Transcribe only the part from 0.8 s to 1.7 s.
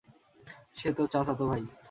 তোর চাচাতো ভাই।